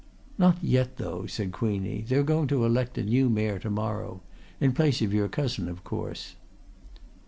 "Not 0.35 0.57
yet, 0.63 0.97
though," 0.97 1.27
said 1.27 1.51
Queenie. 1.51 2.01
"They're 2.07 2.23
going 2.23 2.47
to 2.47 2.65
elect 2.65 2.97
a 2.97 3.03
new 3.03 3.29
Mayor 3.29 3.59
to 3.59 3.69
morrow. 3.69 4.23
In 4.59 4.73
place 4.73 4.99
of 5.03 5.13
your 5.13 5.27
cousin 5.29 5.69
of 5.69 5.83
course." 5.83 6.33